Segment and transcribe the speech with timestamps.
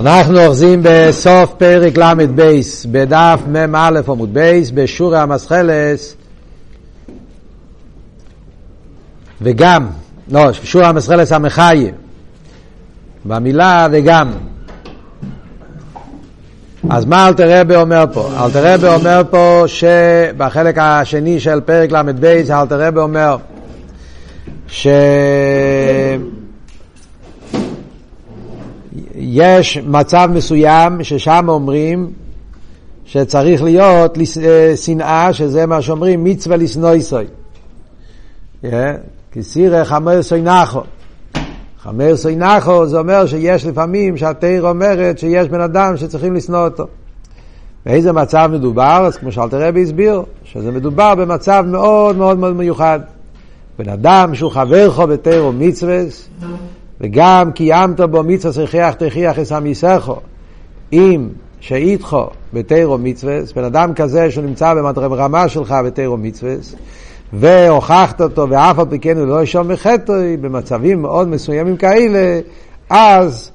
[0.00, 2.60] אנחנו אוחזים בסוף פרק ל"ב,
[2.90, 6.16] בדף מ"א עמוד בייס, בשורי המסחלס,
[9.42, 9.86] וגם,
[10.30, 11.94] לא, שורי המסחלס המחייב,
[13.24, 14.32] במילה וגם.
[16.90, 18.30] אז מה אלתר רבי אומר פה?
[18.44, 23.36] אלתר רבי אומר פה שבחלק השני של פרק ל"ב, אלתר רבי אומר
[24.68, 24.86] ש...
[29.20, 32.10] יש מצב מסוים ששם אומרים
[33.04, 37.26] שצריך להיות אה, שנאה, שזה מה שאומרים מצווה לשנוא ישראל.
[39.32, 40.80] כי סירא חמר סוינחו.
[41.82, 46.86] חמר סוינחו זה אומר שיש לפעמים שהתיר אומרת שיש בן אדם שצריכים לשנוא אותו.
[47.86, 49.04] באיזה מצב מדובר?
[49.06, 53.00] אז כמו שאלתר רבי הסביר, שזה מדובר במצב מאוד מאוד מאוד מיוחד.
[53.78, 56.00] בן אדם שהוא חבר חו בתיר ומצווה,
[57.00, 60.16] וגם קיימת בו מצווה שכיח תכיח את סמיסכו,
[60.92, 61.28] אם
[61.60, 66.54] שאיתכו בתירו מצווה, בן אדם כזה שהוא נמצא ברמה שלך בתירו מצווה,
[67.32, 72.40] והוכחת אותו ואף על פי כן הוא לא ישום מחטא, במצבים מאוד מסוימים כאלה,
[72.90, 73.50] אז,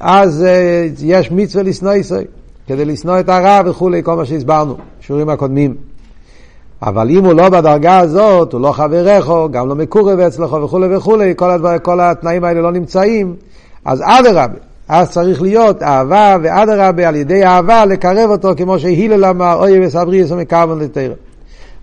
[0.00, 2.24] אז uh, יש מצווה לשנוא ישראל,
[2.66, 5.74] כדי לשנוא את הרע וכולי, כל מה שהסברנו, שיעורים הקודמים.
[6.82, 11.32] אבל אם הוא לא בדרגה הזאת, הוא לא חברך, גם לא מקורב אצלך וכולי וכולי,
[11.36, 13.34] כל, הדבר, כל התנאים האלה לא נמצאים,
[13.84, 19.56] אז אדרבה, אז צריך להיות אהבה ואדרבה על ידי אהבה לקרב אותו, כמו שהילל אמר,
[19.58, 21.14] אוי וסברי יסו מקרבן לתרא.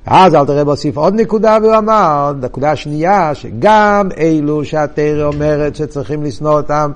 [0.05, 6.23] אז אל תראה להוסיף עוד נקודה, והוא אמר, נקודה שנייה, שגם אלו שהתרא אומרת שצריכים
[6.23, 6.91] לשנוא אותם,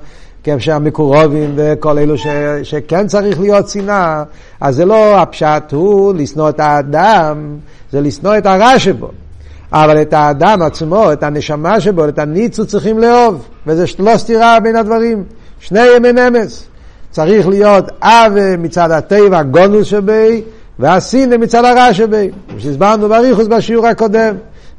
[0.59, 2.27] שהמקורבים וכל אלו ש,
[2.63, 4.23] שכן צריך להיות שנאה,
[4.61, 7.55] אז זה לא הפשט הוא לשנוא את האדם,
[7.91, 9.09] זה לשנוא את הרע שבו.
[9.73, 14.75] אבל את האדם עצמו, את הנשמה שבו, את הניצוץ צריכים לאהוב, וזה לא סתירה בין
[14.75, 15.23] הדברים.
[15.59, 16.67] שני ימי נמס.
[17.11, 20.41] צריך להיות אב מצד הטבע, גונוס שבי,
[20.79, 22.29] והסינא מצד הרע שבי.
[22.49, 24.35] כמו שהסברנו בריחוס בשיעור הקודם.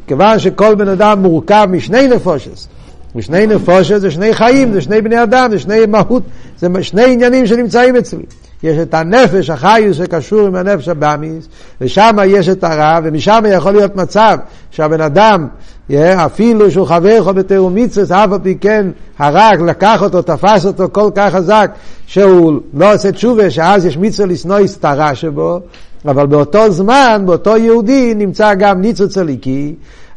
[0.06, 2.68] כיוון שכל בן אדם מורכב משני נפושס.
[3.16, 6.22] ושני נפושת זה שני חיים, זה שני בני אדם, זה שני מהות,
[6.58, 8.22] זה שני עניינים שנמצאים אצלי.
[8.62, 11.48] יש את הנפש החיוס שקשור עם הנפש הבאמיס,
[11.80, 14.38] ושם יש את הרע, ומשם יכול להיות מצב
[14.70, 15.46] שהבן אדם,
[15.94, 18.86] אפילו שהוא חבר יכול בתיאום מצווה, אף על פי כן
[19.18, 21.70] הרע לקח אותו, תפס אותו כל כך חזק,
[22.06, 25.60] שהוא לא עושה תשובה, שאז יש מצווה לשנוא הרע שבו,
[26.04, 28.82] אבל באותו זמן, באותו יהודי, נמצא גם.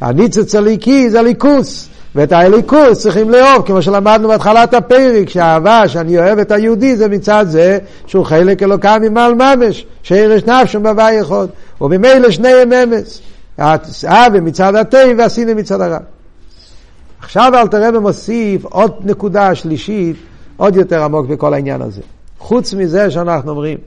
[0.02, 1.91] הניצוץ הליקי זה ליכוס.
[2.16, 7.46] ואת האליקוס צריכים לאהוב, כמו שלמדנו בהתחלת הפרק, שהאהבה שאני אוהב את היהודי זה מצד
[7.50, 11.48] זה שהוא חלק אלוקם ממעל ממש, שירש נפשו בבא יכול,
[11.82, 13.22] וממילא שניהם אמץ,
[13.58, 15.98] האהבה מצד התה והסינא מצד הרע.
[17.22, 20.16] עכשיו אל תראה ומוסיף עוד נקודה שלישית,
[20.58, 22.02] עוד יותר עמוק בכל העניין הזה.
[22.40, 23.78] חוץ מזה שאנחנו אומרים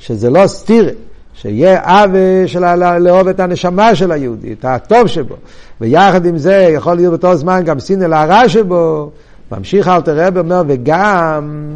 [0.00, 0.90] שזה לא סתירה,
[1.34, 5.34] שיהיה עוול של לאהוב את הנשמה של היהודי, את הטוב שבו,
[5.80, 9.10] ויחד עם זה יכול להיות באותו זמן גם סינא להרע שבו,
[9.52, 11.72] ממשיך אל תראה ואומר, וגם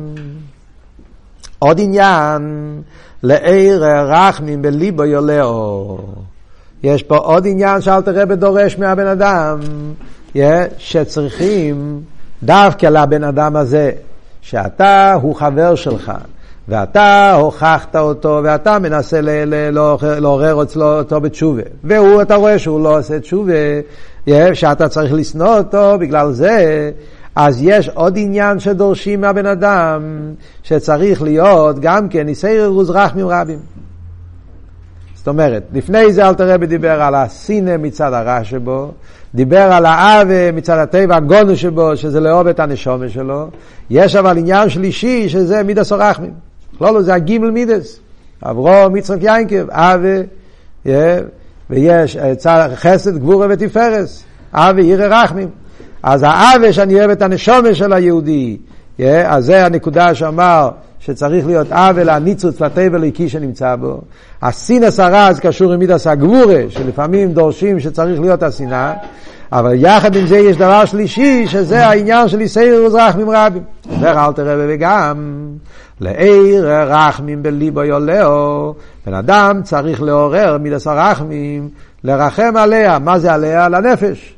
[1.58, 2.42] עוד עניין,
[3.22, 5.98] לעיר רחמים בליבו יולאו.
[6.82, 9.58] יש פה עוד עניין שאל תראה דורש מהבן אדם,
[10.78, 12.00] שצריכים
[12.42, 13.90] דווקא לבן אדם הזה,
[14.40, 16.12] שאתה הוא חבר שלך.
[16.68, 19.20] ואתה הוכחת אותו, ואתה מנסה
[20.00, 21.62] לעורר אצלו אותו בתשובה.
[21.84, 23.52] והוא, אתה רואה שהוא לא עושה תשובה,
[24.52, 26.90] שאתה צריך לשנוא אותו בגלל זה,
[27.36, 30.02] אז יש עוד עניין שדורשים מהבן אדם,
[30.62, 33.58] שצריך להיות גם כן ניסי רוז רחמים רבים.
[35.14, 38.92] זאת אומרת, לפני זה אלתר רבי דיבר על הסינא מצד הרע שבו,
[39.34, 43.48] דיבר על האווה מצד הטבע הגונו שבו, שזה לאהוב את הנשומה שלו.
[43.90, 45.92] יש אבל עניין שלישי, שזה מידס
[46.72, 46.78] הרחמים.
[46.78, 48.00] כלולו זה הגימל מידס.
[48.42, 50.92] אברום, יצחק יינקב, אבה,
[51.70, 54.24] ויש אה, חסד, גבורה ותפארס.
[54.52, 55.48] אבה, ירא רחמים.
[56.02, 58.56] אז האבה שאני אוהב את הנשומה של היהודי,
[59.26, 60.70] אז זה הנקודה שאמר
[61.00, 64.00] שצריך להיות אבה להניצוץ לטבע לאיקי שנמצא בו.
[64.43, 68.94] הסינס הרז קשור עם מידס הגבורה, שלפעמים דורשים שצריך להיות השנאה.
[69.52, 73.62] אבל יחד עם זה יש דבר שלישי, שזה העניין של יסייר וזרחמים רבים.
[73.90, 75.48] אומר אל תראה וגם
[76.00, 78.74] לעיר רחמים בליבו יולאו,
[79.06, 81.68] בן אדם צריך לעורר מידס הרחמים,
[82.04, 82.98] לרחם עליה.
[82.98, 83.64] מה זה עליה?
[83.64, 84.34] על הנפש.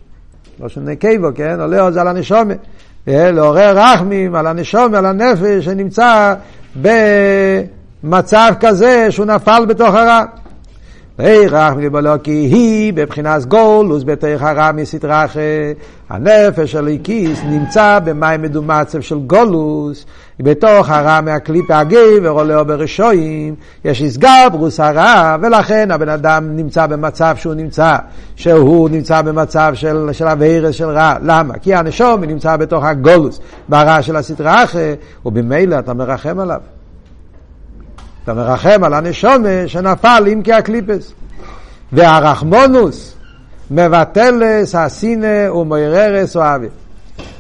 [0.61, 1.61] לא שנקבו, כן?
[1.61, 2.59] עולאו זה על הנשומת.
[3.09, 6.35] אה, לעורר רחמים על הנשומת, על הנפש, שנמצא
[6.77, 10.23] במצב כזה שהוא נפל בתוך הרע.
[11.51, 15.43] רחמי בלוקי היא בבחינת גולוס בתוך הרמי סטרחה
[16.11, 20.07] הנפש של איקיס נמצא במים מדומצב של גולוס.
[20.41, 27.55] בתוך הרמי הקליפה הגבר עולה ברשועים יש איסגברוס הרע ולכן הבן אדם נמצא במצב שהוא
[27.55, 27.97] נמצא
[28.37, 31.15] שהוא נמצא במצב של, של אביירס של רע.
[31.23, 31.55] למה?
[31.59, 34.95] כי הנשום נמצא בתוך הגולוס ברע של הסטרחה
[35.27, 36.61] ובמילא אתה מרחם עליו
[38.25, 41.13] אתה מרחם על הנשומה שנפל עם כהקליפס.
[41.93, 43.15] והרחמונוס
[43.71, 46.67] מבטלס הסינא ומויררס אוהבי.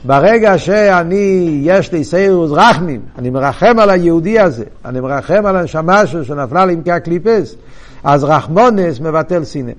[0.05, 6.07] ברגע שאני, יש לי סיירוס רחמים, אני מרחם על היהודי הזה, אני מרחם על הנשמה
[6.07, 7.55] שלו שנפלה לי עם כהקליפס,
[8.05, 9.73] אז רחמונס מבטל סינא.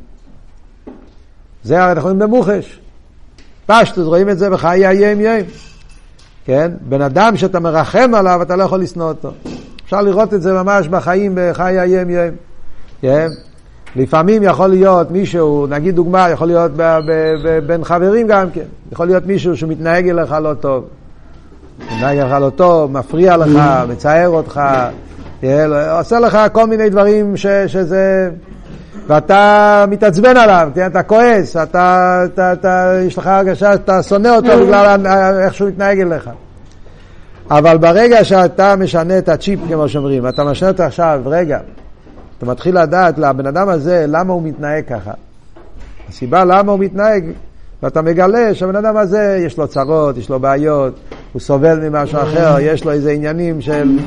[1.64, 2.80] זה הרי אנחנו רואים במוחש.
[3.66, 5.48] פשטוס, רואים את זה בחיי היום יום.
[6.46, 6.72] כן?
[6.82, 9.32] בן אדם שאתה מרחם עליו, אתה לא יכול לשנוא אותו.
[9.92, 12.36] אפשר לראות את זה ממש בחיים, בחיי היום יום.
[13.02, 13.28] כן?
[13.96, 16.72] לפעמים יכול להיות מישהו, נגיד דוגמה, יכול להיות
[17.66, 20.86] בין חברים גם כן, יכול להיות מישהו שמתנהג אליך לא טוב.
[21.86, 23.50] מתנהג אליך לא טוב, מפריע לך,
[23.90, 24.62] מצער אותך,
[25.98, 28.30] עושה לך כל מיני דברים ש, שזה...
[29.08, 35.08] ואתה מתעצבן עליו, אתה כועס, אתה, אתה, אתה, יש לך הרגשה שאתה שונא אותו בגלל
[35.44, 36.30] איך שהוא מתנהג אליך.
[37.52, 41.60] אבל ברגע שאתה משנה את הצ'יפ, כמו שאומרים, אתה משנה אותו עכשיו, רגע,
[42.38, 45.12] אתה מתחיל לדעת לבן אדם הזה למה הוא מתנהג ככה.
[46.10, 47.26] הסיבה למה הוא מתנהג,
[47.84, 51.00] ואתה מגלה שהבן אדם הזה יש לו צרות, יש לו בעיות,
[51.34, 54.00] הוא סובל ממשהו אחר, יש לו איזה עניינים של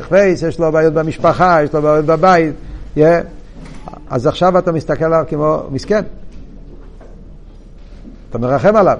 [0.00, 2.54] חווייס, יש לו בעיות במשפחה, יש לו בעיות בבית,
[4.10, 6.02] אז עכשיו אתה מסתכל עליו כמו מסכן.
[8.30, 8.98] אתה מרחם עליו.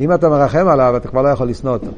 [0.00, 1.90] אם אתה מרחם עליו, אתה כבר לא יכול לשנוא אותו.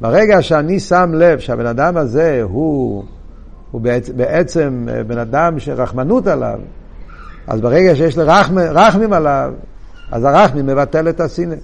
[0.00, 3.04] ברגע שאני שם לב שהבן אדם הזה הוא,
[3.70, 6.58] הוא בעצם, בעצם בן אדם שרחמנות עליו,
[7.46, 9.52] אז ברגע שיש לי רחמ, רחמים עליו,
[10.10, 11.54] אז הרחמים מבטל את הסינא.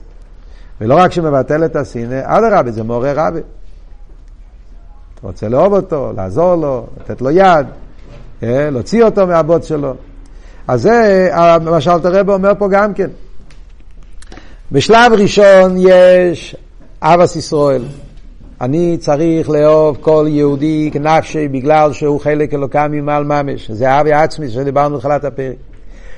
[0.80, 3.40] ולא רק שמבטל את הסינא, אדרבה, זה מעורר רבי.
[5.14, 7.66] אתה רוצה לאהוב אותו, לעזור לו, לתת לו יד,
[8.42, 9.94] אה, להוציא אותו מהבוט שלו.
[10.68, 11.28] אז זה
[11.64, 13.10] מה שאלתר רב אומר פה גם כן.
[14.72, 16.56] בשלב ראשון יש
[17.02, 17.82] אבס ישראל.
[18.60, 23.70] אני צריך לאהוב כל יהודי כנפשי בגלל שהוא חלק אלוקם ממעל ממש.
[23.70, 25.56] זה אבי עצמי שדיברנו בתחילת הפרק.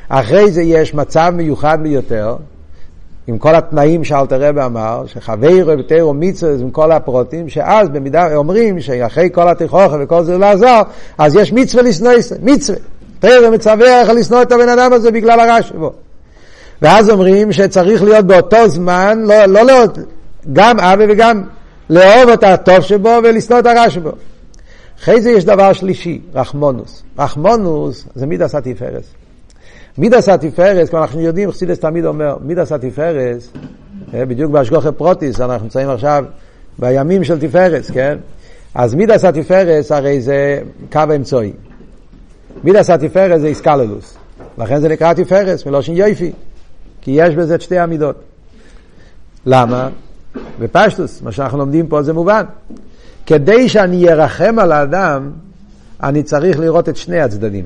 [0.08, 2.37] אחרי זה יש מצב מיוחד ביותר,
[3.26, 8.81] עם כל התנאים שאלתר רבי אמר, שחבר ותרו מצווה עם כל הפרוטים, שאז במידה אומרים
[8.81, 10.81] שאחרי כל התיכוכה וכל זה לעזור,
[11.19, 12.79] אז יש מצווה לשנוא ישראל, מצווה.
[13.19, 15.93] תרא מצווה איך לשנוא את הבן אדם הזה בגלל הרע שבו.
[16.82, 19.85] ואז אומרים שצריך להיות באותו זמן, לא, לא, לא,
[20.53, 21.43] גם אבי וגם
[21.91, 24.12] לאהוב את הטוב שבו ולשנוא את הרע שבו.
[25.00, 27.03] אחרי זה יש דבר שלישי, רחמונוס.
[27.19, 29.05] רחמונוס זה מידס התפארס.
[29.99, 33.50] מידס התפארס, כמו אנחנו יודעים, חסידס תמיד אומר, מידס התפארס,
[34.15, 36.25] אה, בדיוק בהשגוחה פרוטיס, אנחנו נמצאים עכשיו
[36.79, 38.19] בימים של תפארס, כן?
[38.75, 40.61] אז מידס התפארס הרי זה
[40.93, 41.53] קו האמצעי.
[42.65, 44.17] מידס התפארס זה היסקללוס.
[44.59, 46.32] לכן זה נקרא תפארס, מלושן יופי.
[47.00, 48.17] כי יש בזה את שתי המידות.
[49.47, 49.88] למה?
[50.58, 52.44] בפשטוס, מה שאנחנו לומדים פה זה מובן.
[53.26, 55.31] כדי שאני ארחם על האדם,
[56.02, 57.64] אני צריך לראות את שני הצדדים.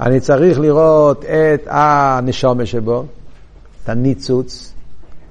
[0.00, 3.04] אני צריך לראות את הנשומה שבו,
[3.84, 4.72] את הניצוץ,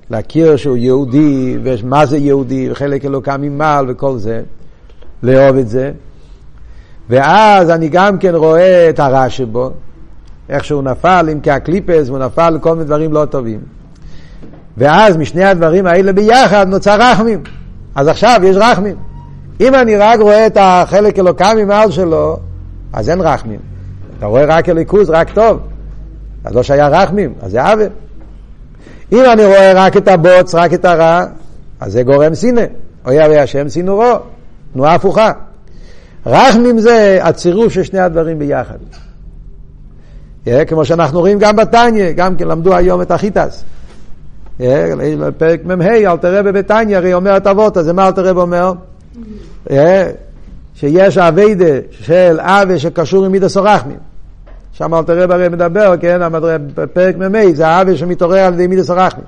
[0.10, 4.42] להכיר שהוא יהודי, ומה זה יהודי, וחלק אלוקם ממעל וכל זה,
[5.24, 5.92] לאהוב את זה.
[7.10, 9.72] ואז אני גם כן רואה את הרע שבו,
[10.50, 13.60] איך שהוא נפל עם כהקליפס, והוא נפל לכל מיני דברים לא טובים.
[14.78, 17.44] ואז משני הדברים האלה ביחד נוצר רחמים.
[17.96, 18.96] אז עכשיו יש רחמים.
[19.62, 22.40] אם אני רק רואה את החלק אלוקם ממעל שלו,
[22.94, 23.60] אז אין רחמים.
[24.18, 25.60] אתה רואה רק אליקוז, רק טוב.
[26.44, 27.90] אז לא שהיה רחמים, אז זה עוול.
[29.12, 31.26] אם אני רואה רק את הבוץ, רק את הרע,
[31.80, 32.62] אז זה גורם סינא.
[33.06, 34.14] אוי אבי השם סינורו.
[34.74, 35.32] תנועה הפוכה.
[36.26, 38.78] רחמים זה הצירוף של שני הדברים ביחד.
[40.68, 43.64] כמו שאנחנו רואים גם בתניא, גם כן למדו היום את החיטס.
[45.38, 48.74] פרק מ"ה, אל תראה בביתניא, הרי אומר את אבות, אז מה אל תראה אומר?
[50.76, 53.98] שיש אביידה של אבה שקשור עם מידס אורחמים.
[54.74, 56.22] שם אל תראה הרי מדבר, כן,
[56.94, 59.26] פרק מ"ה, זה אבה שמתעורר על ידי מידס אורחמים.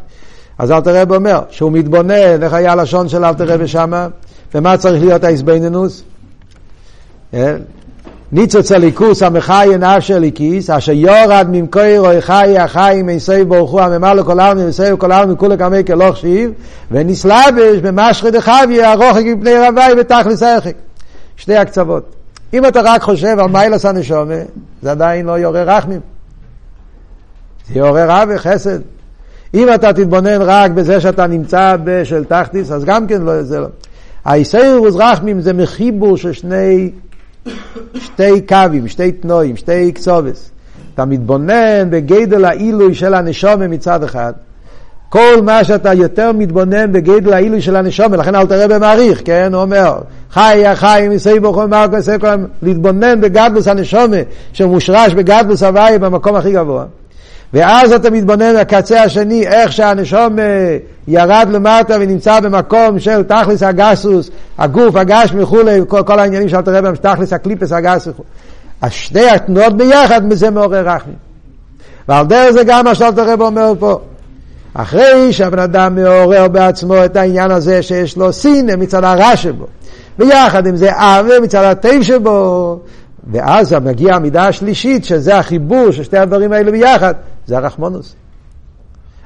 [0.57, 4.07] אז אל תראה אומר, שהוא מתבונן, איך היה הלשון של אל תראה שמה,
[4.55, 6.03] ומה צריך להיות ההסבנינוס?
[8.31, 14.23] ניצוץ הליכוס המחי נפש הליקיס, אשר יורד ממקור רואי חי החי מיסי ברוך הוא הממלא
[14.23, 16.51] כל העלמין ויסי כל העלמין כולי כמי כלוך שיב,
[16.91, 20.73] ונסלבש במשחי דחבי הרוחק מפני רבי ותכלס הרחק.
[21.35, 22.15] שני הקצוות.
[22.53, 24.33] אם אתה רק חושב על מיילס הנשומה,
[24.81, 25.99] זה עדיין לא יעורר רחמים.
[27.67, 28.79] זה יעורר רע וחסד.
[29.53, 33.67] אם אתה תתבונן רק בזה שאתה נמצא בשל תחתיס, אז גם כן לא, זה לא.
[34.25, 36.91] האיסאירוס רחמים זה מחיבור של שני,
[37.95, 40.51] שתי קווים, שתי תנועים, שתי קצובס.
[40.93, 44.33] אתה מתבונן בגדל העילוי של הנשומה מצד אחד.
[45.09, 49.53] כל מה שאתה יותר מתבונן בגדל העילוי של הנשומה, לכן אל תראה במעריך, כן?
[49.53, 49.99] הוא אומר,
[50.31, 51.97] חי החיים, יסי בו חום מרקו,
[52.61, 54.17] להתבונן בגדלוס הנשומה,
[54.53, 56.85] שמושרש בגדלוס הוואי במקום הכי גבוה.
[57.53, 60.35] ואז אתה מתבונן בקצה השני, איך שהנשום
[61.07, 66.95] ירד למטה ונמצא במקום של תכלס הגסוס, הגוף, הגש וכולי, כל, כל העניינים רואה בהם,
[66.95, 68.27] תכלס הקליפס הגס וכולי.
[68.81, 71.15] השתי התנועות ביחד, מזה מעורר רחמים.
[72.07, 73.99] ועל דרך זה גם מה שאתה רואה אומר פה.
[74.73, 79.65] אחרי שהבן אדם מעורר בעצמו את העניין הזה שיש לו סינא מצד הרע שבו,
[80.19, 82.79] ויחד עם זה עוול מצד הטוב שבו,
[83.31, 87.13] ואז מגיעה המידה השלישית, שזה החיבור של שתי הדברים האלה ביחד,
[87.49, 88.15] זה הרחמונוס.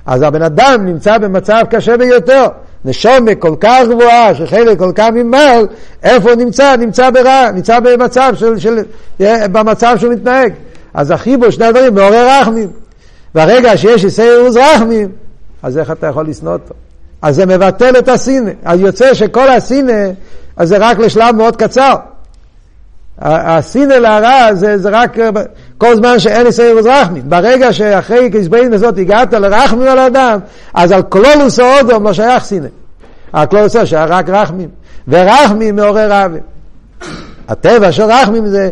[0.05, 2.47] אז הבן אדם נמצא במצב קשה ביותר.
[2.85, 5.67] נשומה כל כך גבוהה, שחלק כל כך ממעל,
[6.03, 6.75] איפה הוא נמצא?
[6.75, 8.79] נמצא ברע, נמצא במצב של, של,
[9.51, 10.53] במצב שהוא מתנהג.
[10.93, 12.69] אז החיבור, שני הדברים, מעורר רחמים.
[13.35, 15.09] והרגע שיש איסאירוס רחמים,
[15.63, 16.73] אז איך אתה יכול לשנוא אותו?
[17.21, 18.51] אז זה מבטל את הסינא.
[18.65, 20.11] אז יוצא שכל הסינא,
[20.57, 21.95] אז זה רק לשלב מאוד קצר.
[23.19, 25.17] הסינא להרע זה, זה רק
[25.83, 27.23] כל זמן שאין יסיירוס רחמים.
[27.25, 30.39] ברגע שאחרי קסבין הזאת הגעת לרחמים על האדם,
[30.73, 32.67] אז על כלולוס האודום לא שייך סינא.
[33.33, 34.69] הכלולוס האודום שייך רק רחמים.
[35.07, 36.39] ורחמים מעורר עוול.
[37.47, 38.69] הטבע של רחמים זה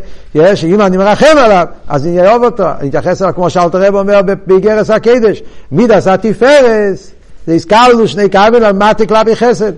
[0.55, 2.65] שאם אני מרחם עליו, אז אני אוהב אותו.
[2.79, 7.11] אני אתייחס אליו כמו שאלתר רב אומר באיגרס הקדש, מידס התפארס,
[7.47, 9.71] זה הזכרנו שני כבל על מתי כלפי חסד.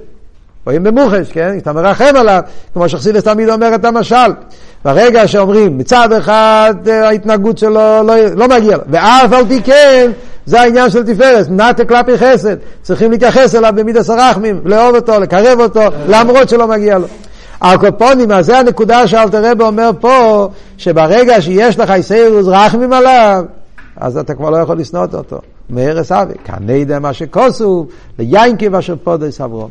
[0.65, 1.57] רואים במוחש, כן?
[1.57, 2.41] אתה מרחם עליו,
[2.73, 4.15] כמו שחסידס תמיד אומר את המשל.
[4.85, 10.11] ברגע שאומרים, מצד אחד אה, ההתנהגות שלו לא, לא מגיע לו, ואף על פי כן,
[10.45, 15.59] זה העניין של תפארת, נטה כלפי חסד, צריכים להתייחס אליו במידס הרחמים, לאהוב אותו, לקרב
[15.59, 17.07] אותו, למרות שלא מגיע לו.
[17.61, 22.93] על כל פונים, אז זה הנקודה שאלתר רבי אומר פה, שברגע שיש לך היסאוררוס רחמים
[22.93, 23.45] עליו,
[23.97, 25.37] אז אתה כבר לא יכול לשנוא אותו.
[25.69, 27.87] מעוררס אהבה, כנודע מה שכוסוב,
[28.19, 29.69] ליינקב אשר פודה אס אברום.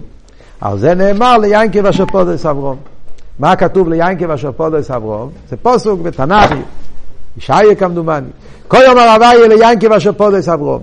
[0.62, 2.76] על זה נאמר ליינקב אשר פודה אס אברום.
[3.38, 5.30] מה כתוב ליינקב אשר פודה אס אברום?
[5.48, 6.54] זה פוסוק בתנ"ך,
[7.36, 8.26] ישעיה כמדומני.
[8.68, 10.82] כל יום הרבה יהיה ליינקב אשר פודס אברום.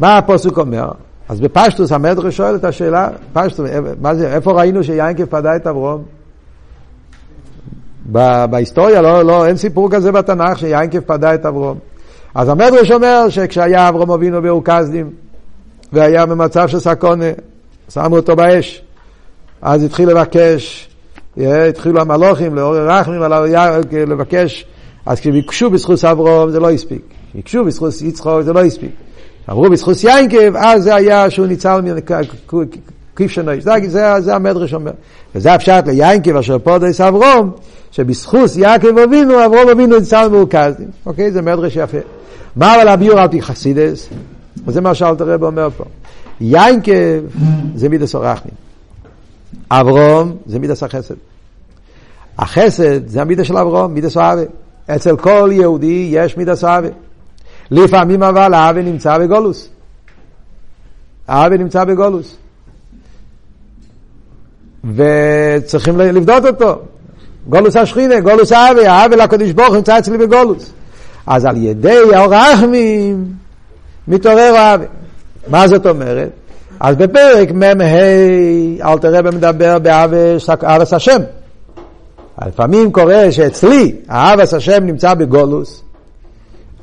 [0.00, 0.90] מה הפוסוק אומר?
[1.28, 6.02] אז בפשטוס המדרש שואל את השאלה, פשטוס, מה זה, איפה ראינו שיינקב פדה את אברום?
[8.50, 11.78] בהיסטוריה לא, לא, אין סיפור כזה בתנ"ך שיינקב פדה את אברום.
[12.34, 15.10] אז המדרש אומר שכשהיה אברום אבינו באוקזדים,
[15.92, 17.30] והיה במצב של סקונה,
[17.88, 18.82] שמו אותו באש.
[19.62, 20.88] אז התחיל לבקש,
[21.36, 23.22] התחילו המלוכים לעורר רחמים
[23.92, 24.66] לבקש,
[25.06, 27.02] אז כשביקשו בזכות אברום זה לא הספיק,
[27.34, 28.90] ביקשו בזכות יצחוק זה לא הספיק.
[29.50, 31.80] אמרו בזכות יינקב, אז זה היה שהוא ניצל
[33.14, 34.92] מכבשן האש, זה, זה, זה המדרש אומר.
[35.34, 37.50] וזה הפשט ליינקב אשר פודה אס אברום,
[37.90, 40.88] שבזכות יעקב אבינו, אברום אבינו ניצל מאור כשדים.
[41.06, 41.32] אוקיי?
[41.32, 41.98] זה מדרש יפה.
[42.56, 44.08] מה אבל הביאור על פי חסידס?
[44.66, 45.84] וזה מה שאלתר רבי אומר פה.
[46.40, 46.92] יינקב
[47.74, 48.69] זה מידס הרחמים.
[49.70, 51.14] אברום זה מידס החסד.
[52.38, 54.42] החסד זה המידה של אברום, מידס אוהבה.
[54.86, 56.88] אצל כל יהודי יש מידס אוהבה.
[57.70, 59.68] לפעמים אבל האהבה נמצא בגולוס.
[61.28, 62.36] האהבה נמצא בגולוס.
[64.94, 66.82] וצריכים לבדות אותו.
[67.48, 70.72] גולוס השכינה, גולוס האהבה, האהבה לקדוש ברוך נמצא אצלי בגולוס.
[71.26, 73.32] אז על ידי האורחמים
[74.08, 74.84] מתעורר האהבה.
[75.48, 76.39] מה זאת אומרת?
[76.80, 77.84] אז בפרק מ"ה
[78.84, 81.20] אלתר רבי מדבר באבס השם.
[82.46, 85.82] לפעמים קורה שאצלי האבס השם נמצא בגולוס,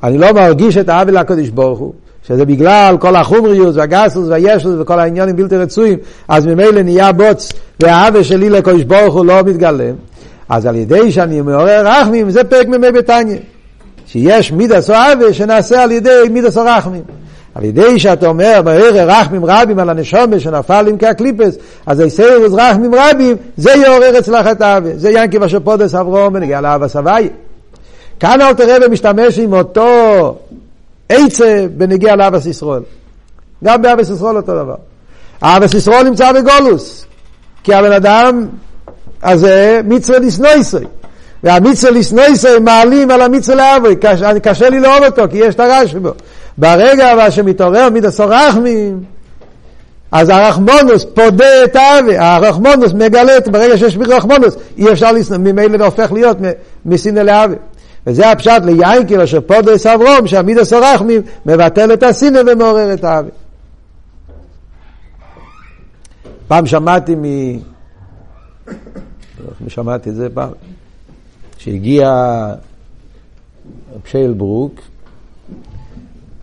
[0.02, 1.92] אני לא מרגיש את האבל לקדוש ברוך הוא,
[2.28, 8.22] שזה בגלל כל החומריות והגסוס והישוס וכל העניינים בלתי רצויים, אז ממילא נהיה בוץ והאבל
[8.22, 9.94] שלי לקדוש ברוך הוא לא מתגלם.
[10.48, 13.38] אז על ידי שאני מעורר רחמים, זה פרק מ"ה בתניא.
[14.06, 17.02] שיש מידס או אבי שנעשה על ידי מידס או רחמים.
[17.54, 22.94] על ידי שאתה אומר, בערר רחמים רבים על הנשומה שנפל עם כהקליפס, אז היסרס רחמים
[22.94, 24.90] רבים, זה יעורר אצלך את האווה.
[24.96, 27.28] זה ינקי אשר פודס אברום ונגיע לאבא סבייה.
[28.20, 30.38] כאן אל תראה ומשתמש עם אותו
[31.08, 32.82] עצה בנגיע לאבא ישראל.
[33.64, 34.74] גם באבא ישראל אותו דבר.
[35.42, 37.06] אבא ישראל נמצא בגולוס,
[37.62, 38.46] כי הבן אדם
[39.22, 40.76] הזה מצווה לסנויסי.
[41.42, 43.96] והמצווה לסנויסי מעלים על המצווה לאבוי,
[44.42, 46.10] קשה לי לאהוב אותו, כי יש את הרע שבו.
[46.58, 49.04] ברגע אבל שמתעורר מידס הרחמים,
[50.12, 55.84] אז הרחמונוס פודה את האבי, הרחמונוס מגלה, ברגע שיש רחמונוס, אי אפשר לשנוא, ממילא זה
[55.84, 56.36] הופך להיות
[56.86, 57.54] מסינא לאבי.
[58.06, 63.30] וזה הפשט ליינקל אשר פודו סברום, שהמידס הרחמים מבטל את הסינא ומעורר את האבי.
[66.48, 67.24] פעם שמעתי מ...
[69.68, 70.50] שמעתי את זה פעם,
[71.58, 72.10] שהגיע
[74.02, 74.80] פשייל ברוק,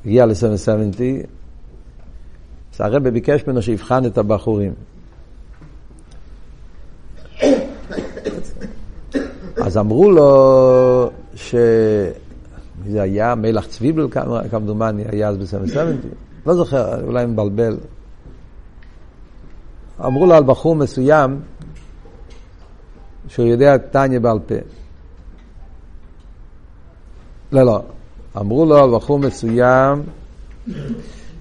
[0.05, 1.27] הגיע ל-770,
[2.73, 4.73] אז הרב ביקש ממנו שיבחן את הבחורים.
[9.57, 11.55] אז אמרו לו ש...
[12.87, 14.07] זה היה מלח צביבל
[14.51, 15.77] כמדומני, היה אז ב-770,
[16.45, 17.77] לא זוכר, אולי מבלבל.
[20.05, 21.39] אמרו לו על בחור מסוים
[23.27, 24.55] שהוא יודע טניה בעל פה.
[27.51, 27.81] לא, לא.
[28.37, 30.03] אמרו לו על בחור מסוים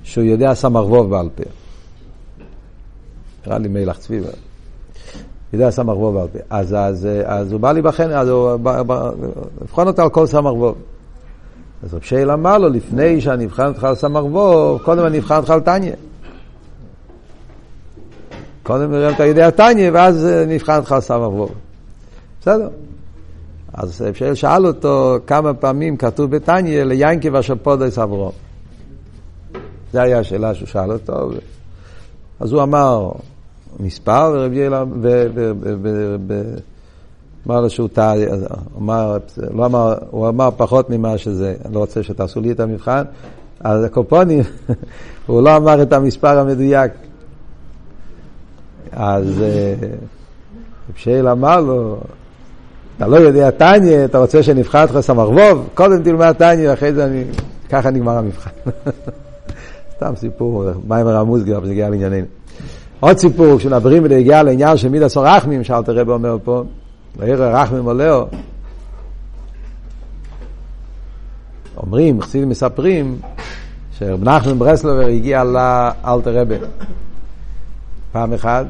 [0.03, 1.43] שהוא יודע סמ"ך בעל פה.
[3.47, 4.29] נראה לי מלח צביבה.
[5.53, 6.39] יודע סמ"ך בעל פה.
[6.51, 8.53] אז, אז, אז הוא בא להיבחן, אז הוא
[9.61, 10.75] לבחון אותו על כל סמ"ך
[11.85, 14.23] אז רב שייל אמר לו, לפני שאני אבחן אותך על סמ"ך
[14.85, 15.95] קודם אני אבחן אותך על טניה.
[18.63, 21.51] קודם נראה אם אתה יודע טניה, ואז נבחן אותך על סמ"ך
[22.41, 22.69] בסדר.
[23.75, 28.33] אז אפשר שאל אותו כמה פעמים כתוב בתניא ליינקי ואשר פודס אברום.
[29.93, 31.31] זו הייתה השאלה שהוא שאל אותו.
[32.41, 33.11] אז הוא אמר
[33.81, 34.85] מספר, ורבי יאללה,
[37.47, 38.15] אמר לו שהוא טעה,
[38.79, 39.17] אמר,
[39.55, 43.03] לא אמר, הוא אמר פחות ממה שזה, אני לא רוצה שתעשו לי את המבחן.
[43.61, 44.43] אז הקופונים,
[45.27, 46.93] הוא לא אמר את המספר המדויק.
[48.93, 49.75] אז אה,
[50.89, 52.01] רב שייל אמר לו,
[52.97, 55.69] אתה לא יודע טניה, אתה רוצה שנבחר אותך סמרבוב?
[55.75, 57.25] קודם תלמד טניה, אחרי זה אני...
[57.71, 58.51] ככה נגמר המבחן.
[59.97, 62.27] סתם סיפור, מים הרמוזגר, זה הגיע לענייננו.
[63.01, 66.63] עוד סיפור, כשמדברים ונגיע לעניין של מידע סור רחמים, שאלת הרב אומר פה,
[67.17, 68.27] ועיר רחמים עולהו.
[71.77, 73.19] אומרים, חסידים מספרים,
[73.99, 76.55] שרב נחמן ברסלובר הגיע לאלתר רבה.
[78.13, 78.67] פעם אחת,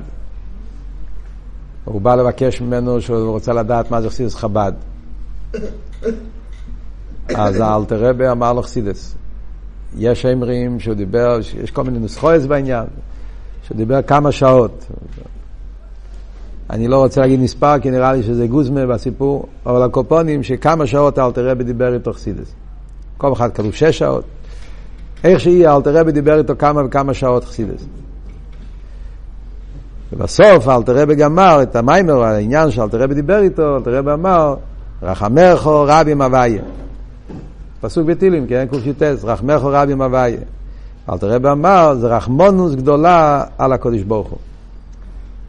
[1.84, 4.72] הוא בא לבקש ממנו שהוא רוצה לדעת מה זה חסידס חב"ד.
[7.28, 9.14] אז האלתר רבי אמר לו חסידס.
[9.98, 12.84] יש אמרים שהוא דיבר, יש כל מיני נוסחויות בעניין,
[13.66, 14.86] שהוא דיבר כמה שעות.
[16.70, 21.18] אני לא רוצה להגיד מספר, כי נראה לי שזה גוזמה בסיפור, אבל הקופונים שכמה שעות
[21.18, 22.54] האלתר רבי דיבר איתו חסידס.
[23.16, 24.24] כל אחד כתוב שש שעות.
[25.24, 27.84] איך שיהיה, האלתר רבי דיבר איתו כמה וכמה שעות חסידס.
[30.12, 34.54] ובסוף אלתר רבי גמר את המיימר, העניין שאלתר רבי דיבר איתו, אלתר רבי אמר,
[35.02, 36.62] רחמיך רבים הוויה.
[37.80, 38.66] פסוק בתהילים, כן?
[38.70, 40.40] ק"ט, רחמיך רבים הוויה.
[41.10, 44.38] אלתר רבי אמר, זה רחמונוס גדולה על הקדוש ברוך הוא.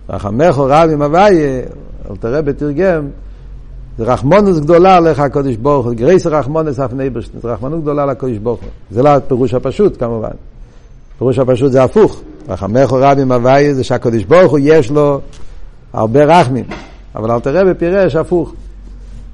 [0.10, 1.62] רחמיך רבים הוויה,
[2.12, 3.08] אלתר רבי תרגם,
[3.98, 8.38] זה רחמונוס גדולה על הקדוש ברוך הוא, גרויס רחמנות אויפן אייבערשטן, זה רחמנות גדולה לקדוש
[8.38, 8.70] ברוך הוא.
[8.92, 10.30] זה לא הפירוש הפשוט כמובן.
[11.16, 12.22] הפירוש הפשוט זה הפוך.
[12.50, 15.20] רחמיך רבים הוויה זה שהקדוש ברוך הוא יש לו
[15.94, 16.66] הרבה רחמים.
[17.16, 18.54] אבל אל תראה בפירש הפוך.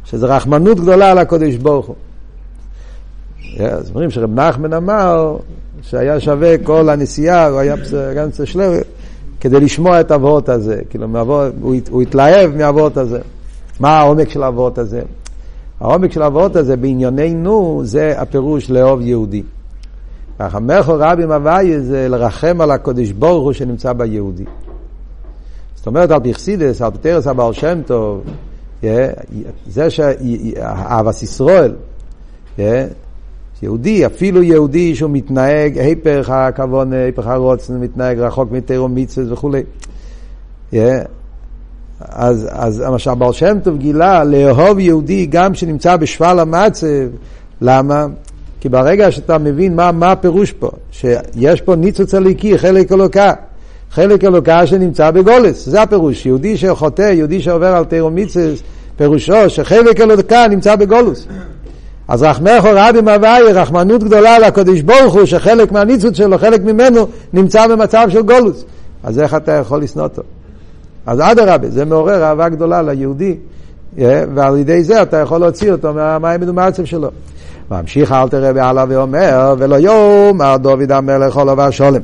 [0.05, 1.95] שזה רחמנות גדולה על הקדוש ברוך הוא.
[3.59, 5.37] אז אומרים שרב נחמן אמר
[5.81, 7.75] שהיה שווה כל הנסיעה, הוא היה
[8.15, 8.71] גם שלר,
[9.39, 10.81] כדי לשמוע את הוורט הזה.
[10.89, 11.07] כאילו,
[11.61, 13.19] הוא, הוא התלהב מהוורט הזה.
[13.79, 15.01] מה העומק של הוורט הזה?
[15.79, 19.43] העומק של הוורט הזה בענייננו זה הפירוש לאהוב יהודי.
[20.45, 24.45] רחמך רבי הוויה זה לרחם על הקודש ברוך הוא שנמצא ביהודי.
[25.75, 28.23] זאת אומרת, על פרסידס, על פטרס הבעל שם טוב,
[29.67, 31.75] זה שאהבס ישראל,
[33.63, 39.63] יהודי, אפילו יהודי שהוא מתנהג, היפך הכוון, היפך הרוצן, מתנהג רחוק מתירו מצווה וכולי.
[41.99, 46.87] אז, אז מה שהבעל שם טוב גילה, לאהוב יהודי גם שנמצא בשפל המצב,
[47.61, 48.05] למה?
[48.61, 53.33] כי ברגע שאתה מבין מה, מה הפירוש פה, שיש פה ניצוץ הליקי, חלק אלוקה,
[53.91, 58.63] חלק אלוקה שנמצא בגולס, זה הפירוש, יהודי שחוטא, יהודי שעובר על תירומיצס,
[58.97, 61.27] פירושו שחלק אלוקה נמצא בגולוס.
[62.07, 67.67] אז רחמך רבי מוואי, רחמנות גדולה לקדוש ברוך הוא, שחלק מהניצוץ שלו, חלק ממנו, נמצא
[67.67, 68.65] במצב של גולוס.
[69.03, 70.21] אז איך אתה יכול לשנוא אותו?
[71.05, 73.35] אז אדרבה, זה מעורר אהבה גדולה ליהודי,
[73.99, 77.11] אה, ועל ידי זה אתה יכול להוציא אותו מהמים מדומצב שלו.
[77.71, 82.01] ממשיך אל תראה בעלה ואומר, ולא יום אמר דוד המלך עולו והשולם.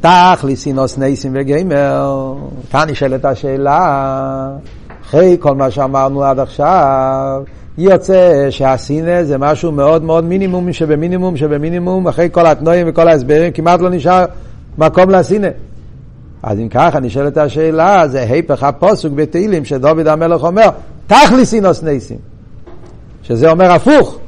[0.00, 2.34] תכלי סינוס נסים וגיימר.
[2.70, 4.48] כאן נשאלת השאלה,
[5.06, 7.42] אחרי כל מה שאמרנו עד עכשיו,
[7.78, 13.80] יוצא שהסינס זה משהו מאוד מאוד מינימום שבמינימום שבמינימום, אחרי כל התנועים וכל ההסברים, כמעט
[13.80, 14.24] לא נשאר
[14.78, 15.48] מקום לשנא.
[16.42, 20.68] אז אם ככה נשאלת השאלה, זה היפך הפוסוק בתהילים שדוד המלך אומר,
[21.06, 22.29] תכליסינוס ניסים.
[23.22, 24.18] שזה אומר הפוך.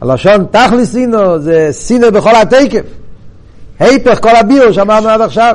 [0.00, 2.84] הלשון תכליסינו זה סינא בכל התקף.
[3.78, 5.54] היפך כל הביור שאמרנו עד עכשיו.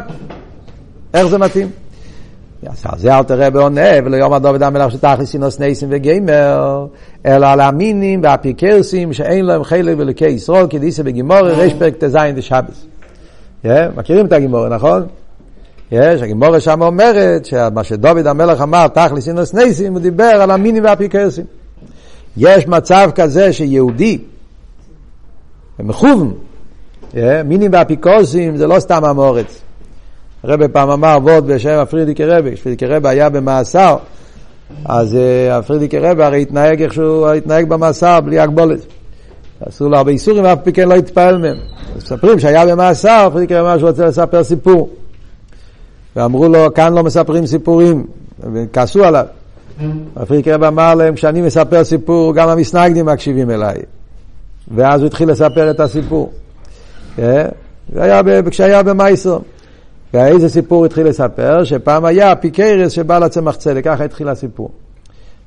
[1.14, 1.70] איך זה מתאים?
[2.98, 6.86] זה אל תראה בעונה, ולא יום הדוד המלך שתכליסינוס ניסים וגיימר,
[7.26, 12.18] אלא על המינים והפיקרסים שאין להם חלק בלוקי ישראל, כי דיסא בגימורי, ריש פרק ט"ז
[12.36, 12.86] דשבס.
[13.96, 15.06] מכירים את הגימורי, נכון?
[15.92, 20.84] יש, הגימורה שם אומרת שמה שדוד המלך אמר, תכלס אינוס נסים, הוא דיבר על המינים
[20.84, 21.61] והפיקרסים.
[22.38, 24.18] יש מצב כזה שיהודי,
[25.80, 26.34] מכוון,
[27.46, 29.62] מינים והפיקרסים זה לא סתם המורץ.
[30.44, 33.98] הרב פעם אמר וורד בשם הפרידיקי רבי, כשפרידיקי רבי היה במאסר,
[34.86, 35.18] אז
[35.52, 38.80] הפרידיקי רבי הרי התנהג איך שהוא התנהג במאסר בלי הגבולת.
[39.70, 41.58] אסור לו הרבה איסורים ואף פי כן לא התפעל מהם.
[41.98, 44.90] מספרים שהיה במאסר, פרידיקי רבי אמר שהוא רוצה לספר סיפור.
[46.16, 48.06] ואמרו לו, כאן לא מספרים סיפורים,
[48.54, 49.26] וכעסו עליו.
[50.16, 53.78] הפריקי רב אמר להם, כשאני מספר סיפור, גם המיסנגדים מקשיבים אליי.
[54.76, 56.32] ואז הוא התחיל לספר את הסיפור.
[57.16, 57.48] כן?
[57.96, 59.40] היה כשהיה במייסר.
[60.14, 61.64] ואיזה סיפור הוא התחיל לספר?
[61.64, 64.70] שפעם היה אפיקורס שבא לצמח צדק, ככה התחיל הסיפור.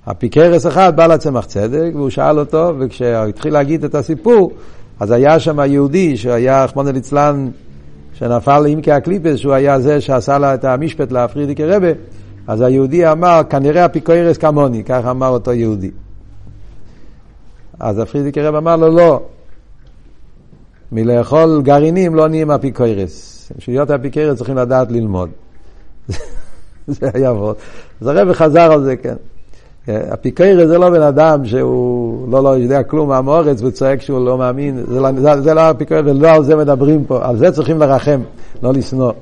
[0.06, 4.52] אפיקורס אחד בא לצמח צדק, והוא שאל אותו, וכשהוא התחיל להגיד את הסיפור,
[5.00, 7.48] אז היה שם יהודי שהיה, רחמנא ליצלן,
[8.14, 11.88] שנפל לאימקי הקליפס, שהוא היה זה שעשה לה את המשפט להפרידיקי רבה,
[12.46, 15.90] אז היהודי אמר, כנראה אפיקוירס כמוני, כך אמר אותו יהודי.
[17.80, 19.22] אז הפרידיקי רבה אמר לו, לא,
[20.92, 23.52] מלאכול גרעינים לא נהיים אפיקוירס.
[23.56, 25.30] בשביל להיות אפיקוירס צריכים לדעת ללמוד.
[26.86, 27.56] זה היה מאוד.
[28.00, 29.14] אז הרב חזר על זה, כן.
[29.88, 34.84] אפיקוירס זה לא בן אדם שהוא לא, לא יודע כלום מהמורץ וצועק שהוא לא מאמין,
[34.88, 38.20] זה לא, זה, זה לא אפיקוירס ולא על זה מדברים פה, על זה צריכים לרחם,
[38.62, 39.12] לא לשנוא.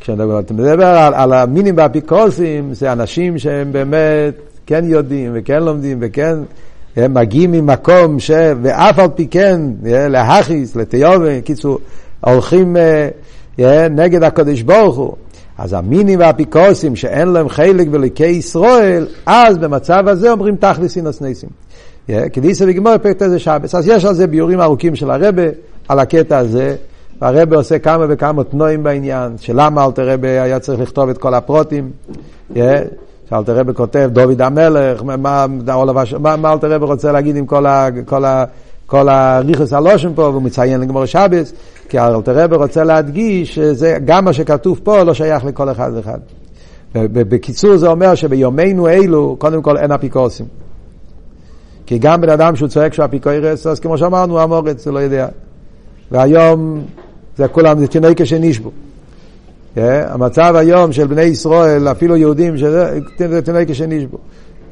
[0.00, 4.34] כשאתה מדבר על, על המינים באפיקורסים, זה אנשים שהם באמת
[4.66, 6.38] כן יודעים וכן לומדים וכן
[6.96, 8.30] הם מגיעים ממקום ש...
[8.62, 11.78] ואף על פי כן, להכיס, לתיובה, קיצור,
[12.20, 12.76] הולכים
[13.90, 15.12] נגד הקדוש ברוך הוא.
[15.58, 21.48] אז המינים והאפיקורסים שאין להם חלק בליקי ישראל, אז במצב הזה אומרים תכליסין הסנסים.
[22.32, 23.74] כדיסא וגמור פרק תזה שבס.
[23.74, 25.42] אז יש על זה ביורים ארוכים של הרבה,
[25.88, 26.76] על הקטע הזה,
[27.20, 31.90] והרבה עושה כמה וכמה תנועים בעניין, שלמה אלתר רבה היה צריך לכתוב את כל הפרוטים.
[33.28, 37.88] שאלתר רבה כותב דוד המלך, מה, מה, מה אלתר רבה רוצה להגיד עם כל, ה,
[38.04, 38.44] כל, ה,
[38.86, 41.52] כל הריכוס הלושן פה, והוא מציין לגמור שבס,
[41.88, 46.18] כי אלתר רבה רוצה להדגיש שגם מה שכתוב פה לא שייך לכל אחד ואחד.
[46.94, 50.46] בקיצור זה אומר שביומנו אלו, קודם כל אין אפיקורסים.
[51.86, 55.28] כי גם בן אדם שהוא צועק שהוא אפיקורס, אז כמו שאמרנו, המורץ, זה לא יודע.
[56.10, 56.84] והיום
[57.38, 58.70] זה כולם, זה תינוקה שנשבו.
[59.76, 64.18] Yeah, המצב היום של בני ישראל, אפילו יהודים, זה תינוקה שנשבו.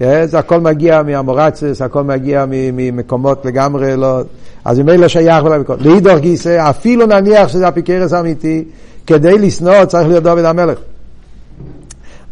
[0.01, 4.21] Yeah, זה הכל מגיע מהמורצס, הכל מגיע ממקומות לגמרי, לא,
[4.65, 5.83] אז ממילא שייך ולביקורת.
[5.83, 8.65] לאידוך גיסא, אפילו נניח שזה הפיקרס האמיתי,
[9.07, 10.79] כדי לשנוא צריך להיות דוד המלך.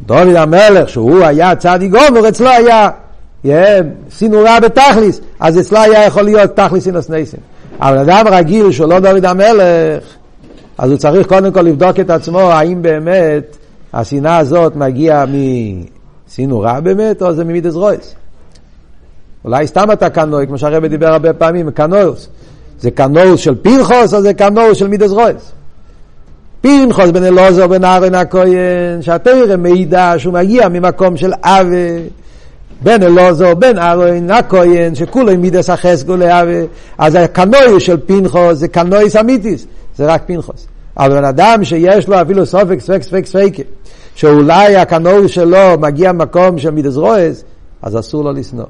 [0.07, 6.57] דוד המלך, שהוא היה צדיק גומר, אצלו היה סינורה בתכליס, אז אצלו היה יכול להיות
[6.57, 7.41] תכליס אינוס נסים.
[7.81, 10.03] אבל אדם רגיל שהוא לא דוד המלך,
[10.83, 13.57] אז הוא צריך קודם כל לבדוק את עצמו האם באמת
[13.93, 15.25] השנאה הזאת מגיעה
[16.29, 18.15] מסינורה באמת, או זה ממידס רויס.
[19.45, 22.29] אולי סתם אתה קנוי, כמו שהרבא דיבר הרבה פעמים, קנויוס.
[22.81, 25.53] זה קנויוס של פרחוס או זה קנויוס של מידס רויס?
[26.61, 31.75] פנחוס בן אלעזר בן אהרן הכהן, שהתרא מעידה שהוא מגיע ממקום של עוול.
[32.83, 36.67] בן אלעזר, בן אהרן הכהן, שכולו מידס החסקו לעוול.
[36.99, 39.67] אז הקנוי של פנחוס זה קנויס אמיתיס,
[39.97, 40.67] זה רק פנחוס.
[40.97, 43.53] אבל בן אדם שיש לו אפילו סופק, ספק, ספק, ספק,
[44.15, 47.45] שאולי הקנוי שלו מגיע מקום של מידס רויס,
[47.83, 48.65] אז אסור לו לשנוא.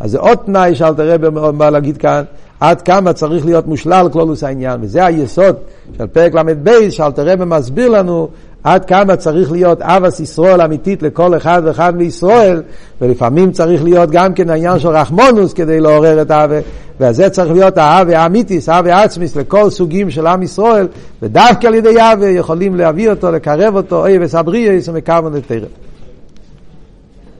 [0.00, 2.24] אז זה עוד תנאי שאלת הרב בא להגיד כאן,
[2.60, 4.80] עד כמה צריך להיות מושלל כלולוס העניין.
[4.82, 5.56] וזה היסוד
[5.98, 8.28] של פרק ל"ב, שאלת הרב מסביר לנו
[8.64, 12.62] עד כמה צריך להיות אבס ישראל אמיתית לכל אחד ואחד מישראל,
[13.00, 16.60] ולפעמים צריך להיות גם כן העניין של רחמונוס כדי לעורר את האווה,
[17.00, 20.88] וזה צריך להיות האווה האמיתיס, האווה עצמיס לכל סוגים של עם ישראל,
[21.22, 25.87] ודווקא על ידי האווה יכולים להביא אותו, לקרב אותו, אוי וסבריאס ומקרבן לתרם.